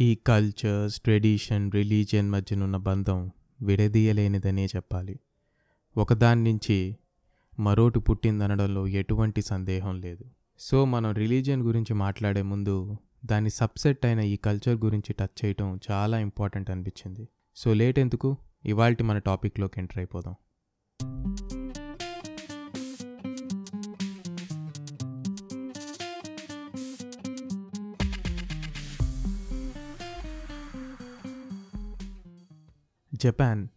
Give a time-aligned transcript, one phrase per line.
[0.00, 3.30] ఈ cultures tradition religion మధ్యనున్న బంధం
[3.62, 5.20] విడదీయలేనిదనే చెప్పాలి.
[5.96, 6.96] ఒకదాని నుంచి
[7.58, 10.24] మరోటి పుట్టిందనడంలో ఎటువంటి సందేహం లేదు.
[10.58, 16.18] సో మనం రిలీజియన్ గురించి మాట్లాడే ముందు దాని సబ్సెట్ అయిన ఈ కల్చర్ గురించి టచ్ చేయటం చాలా
[16.18, 17.28] ఇంపార్టెంట్ అనిపించింది.
[17.56, 18.36] సో లేట్ ఎందుకు?
[18.64, 20.34] ఇవాళ మన టాపిక్లోకి ఎంటర్ అయిపోదాం.
[33.22, 33.68] జపాన్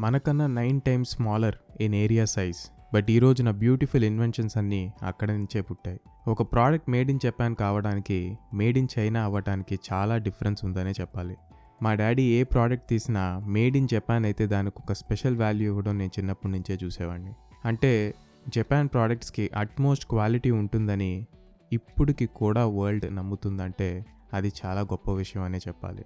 [0.00, 2.58] మనకన్నా nine times smaller in area size
[2.94, 6.00] but ఈ రోజున బ్యూటిఫుల్ ఇన్వెన్షన్స్ అన్నీ అక్కడ నుంచే పుట్టాయి.
[6.28, 11.36] ఒక ప్రోడక్ట్ మేడ్ ఇన్ జపాన్ కావడానికి మేడ్ ఇన్ చైనా అవ్వడానికి చాలా డిఫరెన్స్ ఉందనే చెప్పాలి.
[11.82, 16.10] మా డాడీ ఏ ప్రోడక్ట్ తీసినా మేడ్ ఇన్ జపాన్ అయితే దానికి ఒక స్పెషల్ వాల్యూ ఇవ్వడం నేను
[16.18, 17.32] చిన్నప్పటి నుంచే చూసేవాడిని.
[17.64, 18.14] అంటే
[18.48, 21.26] జపాన్ ప్రోడక్ట్స్కి అట్మోస్ట్ క్వాలిటీ ఉంటుందని
[21.72, 26.04] ఇప్పటికి కూడా వరల్డ్ నమ్ముతుందంటే అది చాలా గొప్ప విషయం అనే చెప్పాలి.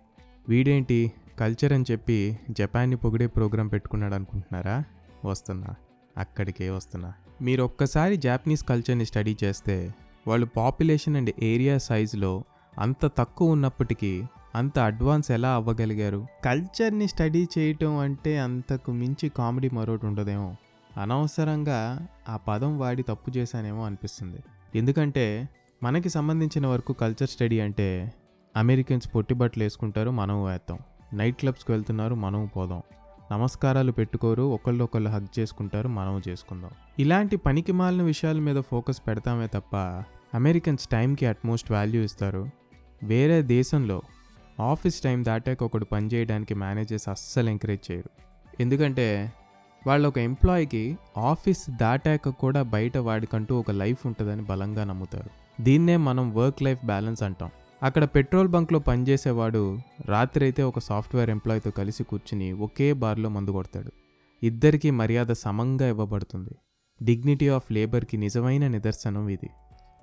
[0.48, 1.12] వీడేంటి?
[1.40, 4.84] కల్చర్ అని చెప్పి జపాన్ని పొగిడే ప్రోగ్రాం పెట్టుకున్నాడు అనుకుంటున్నారా?
[5.24, 5.74] వస్తున్నా.
[6.18, 7.12] అక్కడికే వస్తున్నా.
[7.42, 9.95] మీరు ఒక్కసారి జాపనీస్ కల్చర్ని స్టడీ చేస్తే
[10.29, 12.45] వాళ్ళు పాపులేషన్ అండ్ ఏరియా సైజులో
[12.79, 14.23] అంత తక్కువ ఉన్నప్పటికీ
[14.54, 16.26] అంత అడ్వాన్స్ ఎలా అవ్వగలిగారు?
[16.45, 20.57] కల్చర్ని స్టడీ చేయటం అంటే అంతకు మించి కామెడీ మరొకటి ఉండదేమో.
[20.96, 24.38] అనవసరంగా ఆ పదం వాడి తప్పు చేశానేమో అనిపిస్తుంది.
[24.74, 25.48] ఎందుకంటే
[25.82, 28.12] మనకి సంబంధించిన వరకు కల్చర్ స్టడీ అంటే
[28.57, 30.79] అమెరికన్స్ పొట్టిబట్టలు వేసుకుంటారు మనం వేస్తాం
[31.15, 32.82] నైట్ క్లబ్స్కి వెళ్తున్నారు మనం పోదాం.
[33.32, 36.71] నమస్కారాలు పెట్టుకోరు ఒకళ్ళొకళ్ళు హగ్ చేసుకుంటారు మనం చేసుకుందాం.
[36.98, 39.76] ఇలాంటి పనికి మాలిన విషయాల మీద ఫోకస్ పెడతామే తప్ప
[40.35, 42.51] అమెరికన్స్ టైంకి అట్మోస్ట్ వాల్యూ ఇస్తారు.
[43.02, 44.02] వేరే దేశంలో
[44.60, 48.10] ఆఫీస్ టైం దాటాక ఒకడు పని చేయడానికి మేనేజర్స్ అస్సలు ఎంకరేజ్ చేయరు.
[48.60, 49.32] ఎందుకంటే
[49.87, 55.63] వాళ్ళ ఒక ఎంప్లాయీకి ఆఫీస్ దాటాక కూడా బయట వాడికంటూ ఒక లైఫ్ ఉంటుందని బలంగా నమ్ముతారు.
[55.63, 57.51] దీన్నే మనం వర్క్ లైఫ్ బ్యాలెన్స్ అంటాం.
[57.82, 63.93] అక్కడ పెట్రోల్ బంక్లో పనిచేసేవాడు రాత్రి అయితే ఒక సాఫ్ట్వేర్ ఎంప్లాయ్తో కలిసి కూర్చుని ఒకే బార్లో మందు కొడతాడు.
[64.43, 66.50] ఇద్దరికీ మర్యాద సమంగా ఇవ్వబడుతుంది.
[67.03, 69.50] డిగ్నిటీ ఆఫ్ లేబర్కి నిజమైన నిదర్శనం ఇది.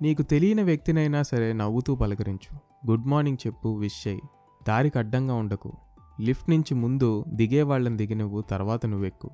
[0.02, 2.58] నీకు తెలియని వ్యక్తినైనా సరే నవ్వుతూ పలకరించు.
[2.90, 4.20] గుడ్ మార్నింగ్ చెప్పు విష్ చేయి.
[4.68, 5.72] దారికి అడ్డంగా ఉండకు.
[6.20, 9.30] లిఫ్ట్ నుంచి ముందు దిగే వాళ్ళని దిగి నువ్వు తర్వాత నువ్వెక్కు.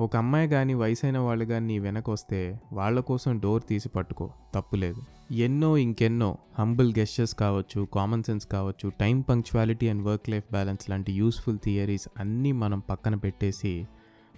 [0.00, 4.30] ఒక అమ్మాయి కానీ వయసైన వాళ్ళు కానీ నీ వెనకొస్తే వాళ్ళ కోసం డోర్ తీసి పట్టుకో.
[4.54, 5.02] తప్పులేదు
[5.34, 11.12] ఎన్నో ఇంకెన్నో హంబుల్ గెస్టర్స్ కావచ్చు కామన్ సెన్స్ కావచ్చు time punctuality and work life balance లాంటి
[11.12, 13.86] యూస్ఫుల్ థియరీస్ అన్నీ మనం పక్కన పెట్టేసి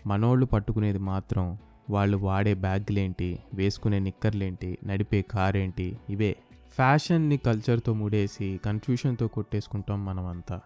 [0.07, 1.59] మనోళ్ళు పట్టుకునేది మాత్రం
[1.91, 6.37] వాళ్ళు వాడే బ్యాగ్లేంటి వేసుకునే నిక్కర్లేంటి నడిపే కారేంటి ఏంటి ఇవే.
[6.75, 10.61] ఫ్యాషన్ని కల్చర్తో ముడేసి కన్ఫ్యూషన్తో కొట్టేసుకుంటాం మనమంతా.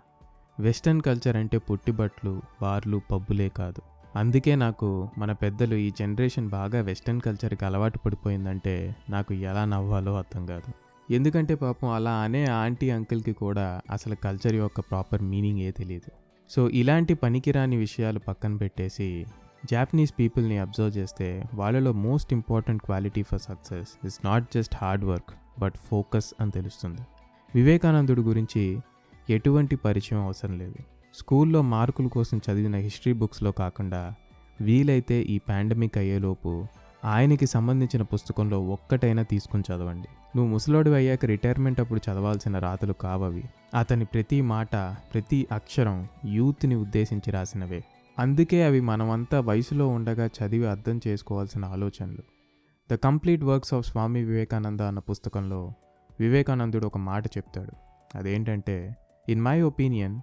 [0.61, 4.00] వెస్టర్న్ కల్చర్ అంటే పొట్టిబట్లు బార్లు పబ్బులే కాదు.
[4.16, 10.47] అందుకే నాకు మన పెద్దలు ఈ జనరేషన్ బాగా వెస్టర్న్ కల్చర్కి అలవాటు పడిపోయిందంటే నాకు ఎలా నవ్వాలో అర్థం
[10.47, 10.72] కాదు.
[11.12, 16.10] ఎందుకంటే పాపం అలా అనే ఆంటీ అంకిల్కి కూడా అసలు కల్చర్ యొక్క ప్రాపర్ మీనింగ్ ఏ తెలియదు
[16.50, 19.26] సో ఇలాంటి పనికిరాని విషయాలు పక్కన పెట్టేసి
[19.71, 25.60] జాపనీస్ పీపుల్ని అబ్జర్వ్ చేస్తే వాళ్ళలో most important quality for success is not just hard work
[25.60, 27.00] but focus అని తెలుస్తుంది.
[27.54, 28.81] వివేకానందుడు గురించి
[29.31, 31.00] ఎటువంటి పరిచయం అవసరం లేదు.
[31.15, 34.15] స్కూల్లో మార్కుల కోసం చదివిన హిస్టరీ బుక్స్లో కాకుండా
[34.60, 36.66] వీలైతే ఈ పాండమిక్ అయ్యేలోపు
[37.04, 40.09] ఆయనకి సంబంధించిన పుస్తకంలో ఒక్కటైనా తీసుకుని చదవండి.
[40.37, 43.44] నువ్వు ముసలోడు అయ్యాక రిటైర్మెంట్ అప్పుడు చదవాల్సిన రాతలు కావవి.
[43.78, 44.76] అతని ప్రతి మాట
[45.15, 47.84] ప్రతి అక్షరం యూత్ని ఉద్దేశించి రాసినవే.
[48.19, 52.22] అందుకే అవి మనమంతా వయసులో ఉండగా చదివి అర్థం చేసుకోవాల్సిన ఆలోచనలు.
[52.92, 55.72] The complete works of Swami Vivekananda అన్న పుస్తకంలో
[56.21, 57.72] వివేకానందుడు ఒక మాట చెప్తాడు.
[58.19, 58.97] అదేంటంటే
[59.28, 60.21] in my opinion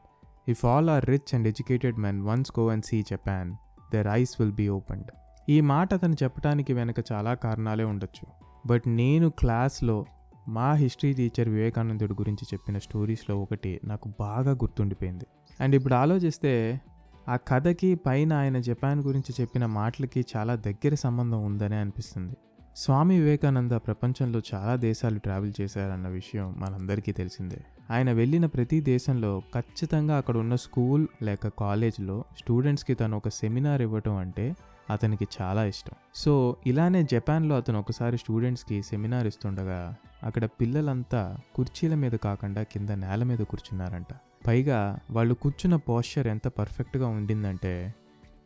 [0.47, 3.55] if all our rich and educated men once go and see Japan
[3.93, 5.11] their eyes will be opened
[5.49, 8.25] ఈ మాట అతను చెప్పడానికి వెనక చాలా కారణాలే ఉండొచ్చు.
[8.65, 10.05] బట్ నేను క్లాస్లో
[10.47, 15.25] మా హిస్టరీ టీచర్ వివేకానందుడి గురించి చెప్పిన స్టోరీస్లో ఒకటి నాకు బాగా గుర్తుండిపోయింది.
[15.59, 16.81] అండ్ ఇప్పుడు ఆలోచిస్తే
[17.29, 22.35] ఆ కథకి పైన ఆయన జపాన్ గురించి చెప్పిన మాటలకి చాలా దగ్గర సంబంధం ఉందనే అనిపిస్తుంది.
[22.75, 27.65] స్వామి వివేకానంద ప్రపంచంలో చాలా దేశాలు ట్రావెల్ చేశారన్న విషయం మనందరికీ తెలిసిందే.
[27.91, 34.15] ఆయన వెళ్ళిన ప్రతి దేశంలో ఖచ్చితంగా అక్కడ ఉన్న స్కూల్ లేక కాలేజ్లో స్టూడెంట్స్కి తను ఒక సెమినార్ ఇవ్వటం
[34.15, 34.55] అంటే
[34.89, 35.93] అతనికి చాలా ఇష్టం.
[36.15, 43.23] సో ఇలానే జపాన్లో అతను ఒకసారి స్టూడెంట్స్కి సెమినార్ ఇస్తుండగా అక్కడ పిల్లలంతా కుర్చీల మీద కాకుండా కింద నేల
[43.23, 44.07] మీద కూర్చున్నారంట.
[44.47, 47.93] పైగా వాళ్ళు కూర్చున్న పోస్చర్ ఎంత పర్ఫెక్ట్గా ఉండిందంటే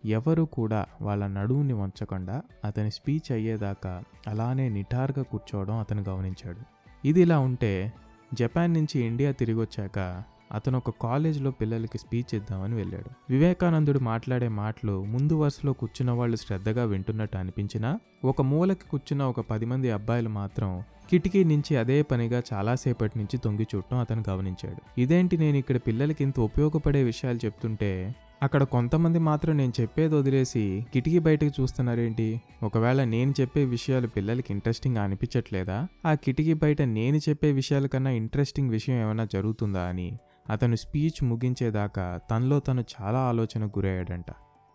[0.05, 6.61] ఎవరు కూడా వాళ్ళ నడువుని వంచకుండా అతని స్పీచ్ అయ్యేదాకా అలానే నిటారుగా కూర్చోవడం అతను గమనించాడు.
[7.07, 7.93] ఇది ఇలా ఉంటే
[8.33, 13.09] జపాన్ నుంచి ఇండియా తిరిగి వచ్చాక అతను ఒక కాలేజ్లో పిల్లలకి స్పీచ్ ఇద్దామని వెళ్ళాడు.
[13.29, 19.65] వివేకానందుడు మాట్లాడే మాటలు ముందు వరుసలో కూర్చున్న వాళ్ళు శ్రద్ధగా వింటున్నట్టు అనిపించినా ఒక మూలకి కూర్చున్న ఒక పది
[19.65, 25.01] మంది అబ్బాయిలు మాత్రం కిటికీ నుంచి అదే పనిగా చాలాసేపటి నుంచి తొంగి చూడటం అతను గమనించాడు.
[25.01, 31.19] ఇదేంటి నేను ఇక్కడ పిల్లలకి ఇంత ఉపయోగపడే విషయాలు చెప్తుంటే అక్కడ కొంతమంది మాత్రం నేను చెప్పేది వదిలేసి కిటికీ
[31.19, 32.41] బయటకు చూస్తున్నారేంటి?
[32.63, 35.87] ఒకవేళ నేను చెప్పే విషయాలు పిల్లలకి ఇంట్రెస్టింగ్ అనిపించట్లేదా?
[36.05, 40.17] ఆ కిటికీ బయట నేను చెప్పే విషయాల కన్నా ఇంట్రెస్టింగ్ విషయం ఏమైనా జరుగుతుందా అని
[40.49, 44.25] అతను స్పీచ్ ముగించేదాకా తనలో తను చాలా ఆలోచన గురయ్యాడంట.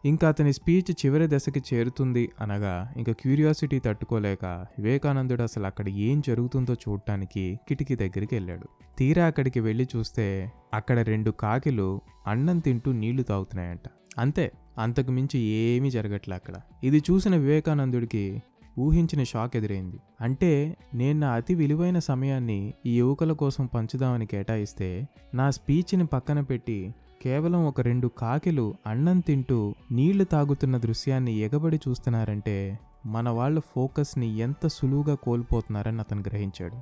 [0.06, 4.44] ఇంకా అతని స్పీచ్ చివరి దశకి చేరుతుంది అనగా ఇంకా క్యూరియాసిటీ తట్టుకోలేక
[4.78, 8.66] వివేకానందుడు అసలు అక్కడ ఏం జరుగుతుందో చూడటానికి కిటికీ దగ్గరికి వెళ్ళాడు.
[8.98, 13.86] తీరా అక్కడికి వెళ్ళి చూస్తే అక్కడ రెండు కాకిలు అన్నం తింటూ నీళ్ళు తాగుతున్నాయంట.
[14.18, 16.54] అంతే అంతకు మించి ఏమీ జరగట్లే అక్కడ.
[16.84, 18.42] ఇది చూసిన వివేకానందుడికి
[18.78, 19.98] ఊహించిన షాక్ ఎదురైంది.
[20.20, 26.78] అంటే నేను నా అతి విలువైన సమయాన్ని ఈ యువకుల కోసం పంచుదామని కేటాయిస్తే నా స్పీచ్ని పక్కన పెట్టి
[27.26, 34.66] కేవలం ఒక రెండు కాకిలు అన్నం తింటూ నీళ్ళు తాగుతున్న దృశ్యాన్ని ఎగబడి చూస్తున్నారంటే మన వాళ్ళ ఫోకస్ని ఎంత
[34.66, 36.76] సులువుగా కోల్పోతున్నారని అతను గ్రహించాడు.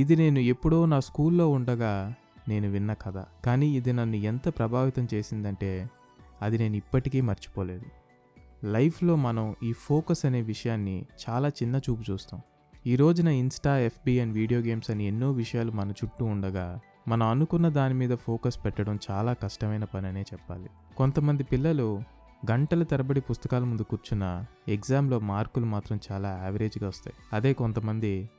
[0.00, 2.14] ఇది నేను ఎప్పుడో నా స్కూల్లో ఉండగా
[2.48, 3.24] నేను విన్న కథ.
[3.44, 5.90] కానీ ఇది నన్ను ఎంత ప్రభావితం చేసిందంటే
[6.42, 7.84] అది నేను ఇప్పటికీ మర్చిపోలేదు.
[8.64, 12.40] లైఫ్లో మనం ఈ ఫోకస్ అనే విషయాన్ని చాలా చిన్న చూపు చూస్తాం.
[12.86, 17.68] ఈ రోజున Insta FB and video games అని ఎన్నో విషయాలు మన చుట్టూ ఉండగా మనం అనుకున్న
[17.68, 20.70] దాని మీద ఫోకస్ పెట్టడం చాలా కష్టమైన పని అనే చెప్పాలి.
[20.96, 22.02] కొంతమంది పిల్లలు
[22.50, 27.16] గంటల తరబడి పుస్తకాల ముందు కూర్చున్న ఎగ్జామ్లో మార్కులు మాత్రం చాలా యావరేజ్గా వస్తాయి.
[27.32, 28.30] అదే కొంతమంది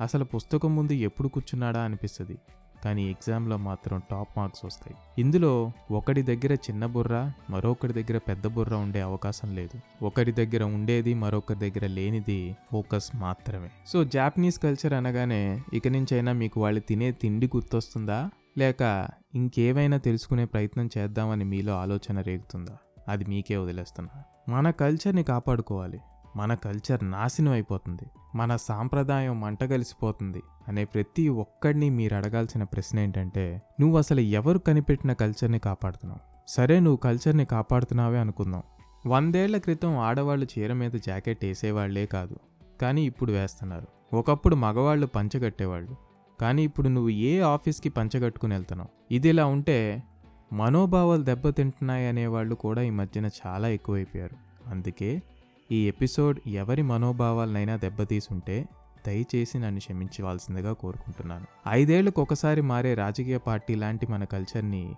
[0.00, 2.38] అసలు పుస్తకం ముందు ఎప్పుడు కూర్చున్నాడా అనిపిస్తుంది.
[2.84, 4.96] కానీ ఎగ్జామ్లో మాత్రం టాప్ మార్క్స్ వస్తాయి.
[5.18, 10.04] ఇందులో ఒకటి దగ్గర చిన్న బుర్ర మరొకరి దగ్గర పెద్ద బుర్ర ఉండే అవకాశం లేదు.
[10.04, 13.70] ఒకరి దగ్గర ఉండేది మరొకరి దగ్గర లేనిది ఫోకస్ మాత్రమే.
[13.86, 18.30] సో జాపనీస్ కల్చర్ అనగానే ఇక నుంచైనా మీకు వాళ్ళు తినే తిండి గుర్తొస్తుందా?
[18.58, 22.76] లేక ఇంకేమైనా తెలుసుకునే ప్రయత్నం చేద్దామని మీలో ఆలోచన రేగుతుందా?
[23.08, 24.22] అది మీకే వదిలేస్తున్నా.
[24.48, 26.00] మన కల్చర్ని కాపాడుకోవాలి.
[26.36, 28.04] మన కల్చర్ నాశనం అయిపోతుంది.
[28.34, 35.58] మన సాంప్రదాయం మంటగలిసిపోతుంది అనే ప్రతి ఒక్కడిని మీరు అడగాల్సిన ప్రశ్న ఏంటంటే నువ్వు అసలు ఎవరు కనిపెట్టిన కల్చర్ని
[35.58, 36.20] కాపాడుతున్నావు?
[36.48, 38.62] సరే నువ్వు కల్చర్ని కాపాడుతున్నావే అనుకుందాం.
[39.06, 42.36] వందేళ్ళ క్రితం ఆడవాళ్ళు చీర మీద జాకెట్ వేసేవాళ్ళే కాదు.
[42.80, 44.16] కానీ ఇప్పుడు వేస్తున్నారు.
[44.16, 45.96] ఒకప్పుడు మగవాళ్ళు పంచగట్టేవాళ్ళు
[46.40, 49.14] కానీ ఇప్పుడు నువ్వు ఏ ఆఫీస్కి పంచగట్టుకుని వెళ్తున్నావు?
[49.14, 50.02] ఇది ఇలా ఉంటే
[50.52, 54.36] మనోభావాలు దెబ్బతింటున్నాయి అనేవాళ్ళు కూడా ఈ మధ్యన చాలా ఎక్కువైపోయారు.
[54.70, 55.22] అందుకే
[55.72, 58.66] ఈ ఎపిసోడ్ ఎవరి మనోభావాలనైనా దెబ్బతీసుంటే
[59.06, 61.44] దయచేసి నన్ను క్షమించవలసిందిగా కోరుకుంటున్నాను.
[61.68, 64.94] ఐదేళ్ళకు ఒకసారి మారే రాజకీయ పార్టీ లాంటి మన కల్చర్ని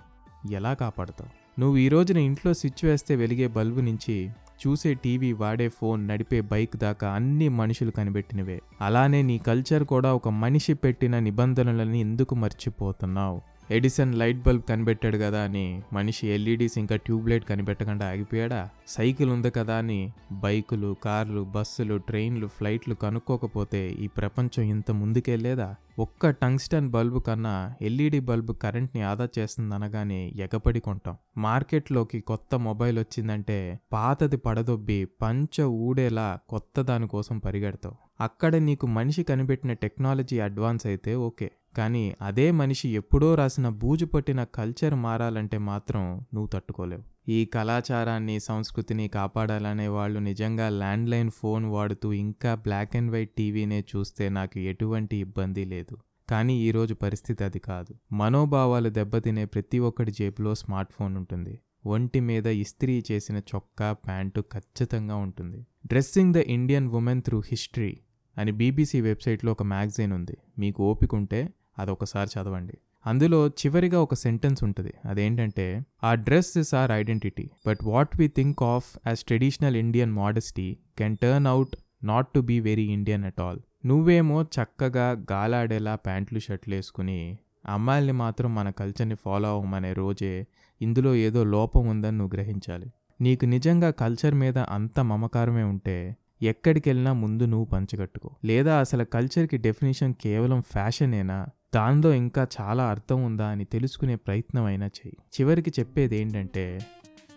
[0.50, 1.60] ఎలా కాపాడతావు?
[1.60, 4.30] నువ్వు ఈ రోజున ఇంట్లో స్విచ్ వేస్తే వెలిగే బల్బు నుంచి
[4.66, 8.60] చూసే టీవీ వాడే ఫోన్ నడిపే బైక్ దాకా అన్ని మనుషులు కనిపెట్టినవే.
[8.80, 13.42] అలానే నీ కల్చర్ కూడా ఒక మనిషి పెట్టిన నిబంధనలని ఎందుకు మర్చిపోతున్నావు?
[13.70, 18.68] ఎడిసన్ లైట్ బల్బ్ కనిపెట్టాడు కదా అని మనిషి ఎల్ఈడీస్ ఇంకా ట్యూబ్లైట్ కనిపెట్టకుండా ఆగిపోయాడా?
[18.86, 25.74] సైకిల్ ఉంది కదా అని బైకులు కార్లు బస్సులు ట్రైన్లు ఫ్లైట్లు కనుక్కోకపోతే ఈ ప్రపంచం ఇంత ముందుకెళ్ళేదా?
[25.98, 31.16] ఒక్క టంగ్స్టన్ బల్బు కన్నా ఎల్ఈడి బల్బు కరెంట్ని ఆదా చేస్తుందనగానే ఎగపడి కొంటాం.
[31.36, 39.72] మార్కెట్లోకి కొత్త మొబైల్ వచ్చిందంటే పాతది పడదొబ్బి పంచ ఊడేలా కొత్త దానికోసం పరిగెడతావు అక్కడ నీకు మనిషి కనిపెట్టిన
[39.72, 41.50] టెక్నాలజీ అడ్వాన్స్ అయితే ఓకే.
[41.76, 46.00] కానీ అదే మనిషి ఎప్పుడో రాసిన బూజు పట్టిన కల్చర్ మారాలంటే మాత్రం
[46.34, 47.02] నువ్వు తట్టుకోలేవు.
[47.28, 54.28] ఈ కళాచారాన్ని సంస్కృతిని కాపాడాలనే వాళ్ళు నిజంగా ల్యాండ్లైన్ ఫోన్ వాడుతూ ఇంకా బ్లాక్ అండ్ వైట్ టీవీనే చూస్తే
[54.28, 55.96] నాకు ఎటువంటి ఇబ్బంది లేదు.
[56.30, 57.94] కానీ ఈరోజు పరిస్థితి అది కాదు.
[58.12, 61.60] మనోభావాలు దెబ్బతినే ప్రతి ఒక్కటి జేబులో స్మార్ట్ ఫోన్ ఉంటుంది.
[61.86, 65.66] ఒంటి మీద ఇస్త్రీ చేసిన చొక్కా ప్యాంటు ఖచ్చితంగా ఉంటుంది.
[65.86, 68.00] Dressing the Indian women through history.
[68.38, 70.36] అని బీబీసీ వెబ్సైట్లో ఒక మ్యాగజైన్ ఉంది.
[70.58, 72.76] మీకు ఓపిక ఉంటే అదొకసారి చదవండి.
[73.06, 74.92] అందులో చివరిగా ఒక సెంటెన్స్ ఉంటుంది.
[75.04, 75.66] అదేంటంటే
[76.04, 81.16] ఆ dress is our identity but what we think of as traditional Indian modesty can
[81.22, 87.38] turn out not to be very Indian at all నువ్వేమో చక్కగా గాలాడేలా ప్యాంట్లు షర్ట్లు వేసుకుని
[87.68, 90.46] అమ్మాయిల్ని మాత్రం మన కల్చర్ని ఫాలో అవ్వమనే రోజే
[90.80, 92.92] ఇందులో ఏదో లోపం ఉందని నువ్వు గ్రహించాలి.
[93.20, 98.30] నీకు నిజంగా కల్చర్ మీద అంత మమకారమే ఉంటే ఎక్కడికి వెళ్ళినా ముందు నువ్వు పంచగట్టుకో.
[98.44, 101.46] లేదా అసలు కల్చర్కి డెఫినేషన్ కేవలం ఫ్యాషనేనా?
[101.74, 105.16] దానిలో ఇంకా చాలా అర్థం ఉందా అని తెలుసుకునే ప్రయత్నం అయినా చెయ్యి.
[105.40, 106.86] చివరికి చెప్పేది ఏంటంటే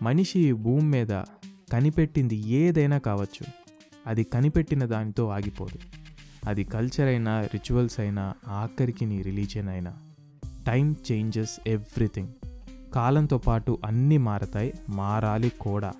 [0.02, 1.08] మనిషి భూమి మీద
[1.74, 3.46] కనిపెట్టింది ఏదైనా కావచ్చు.
[4.08, 5.80] అది కనిపెట్టిన దానితో ఆగిపోదు.
[6.50, 9.94] అది కల్చర్ అయినా రిచువల్స్ అయినా ఆఖరికి నీ రిలీజియన్ అయినా.
[10.68, 12.28] Time changes everything.
[12.94, 15.94] కాలంతో పాటు అన్నీ మారతాయి మారాలి కూడా.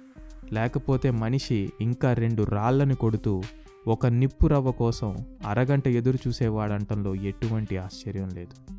[0.54, 3.42] లేకపోతే మనిషి ఇంకా రెండు రాళ్ళను కొడుతూ
[3.88, 8.74] ఒక నిప్పు రవ్వ కోసం అరగంట ఎదురు చూసేవాడంటంలో ఎటువంటి ఆశ్చర్యం లేదు.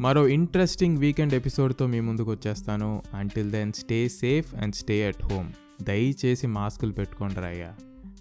[0.00, 5.52] మరో ఇంట్రెస్టింగ్ వీకెండ్ ఎపిసోడ్తో మీ ముందుకు వచ్చేస్తాను until then stay safe and stay at home
[5.82, 7.72] దయచేసి మాస్కులు పెట్టుకోండి రాయ్యా.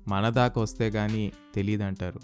[0.08, 2.20] మన దాకా వస్తే కానీ తెలియదంటారు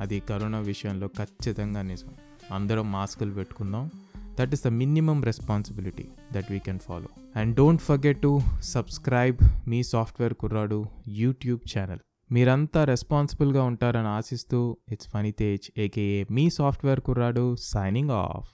[0.00, 2.08] అది కరోనా విషయంలో ఖచ్చితంగా నిజం.
[2.54, 3.90] అందరం మాస్కులు పెట్టుకుందాం.
[4.38, 8.32] That is the minimum responsibility that we can follow and don't forget to
[8.72, 10.80] subscribe me software కుర్రాడు
[11.18, 14.60] యూట్యూబ్ ఛానల్ మీరంతా రెస్పాన్సిబుల్గా ఉంటారని ఆశిస్తూ
[14.92, 18.48] ఇట్స్ ఫనీ తేజ్ ఏకేఏ మీ సాఫ్ట్వేర్ కుర్రాడు సైనింగ్ ఆఫ్